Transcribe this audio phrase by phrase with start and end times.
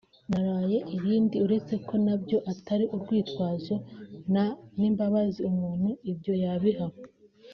[0.29, 3.75] naraye irindi uretse ko nabyo atari urwitwazo
[4.31, 4.45] nta
[4.79, 6.87] n’imbabazi umuntu ibyo yabiha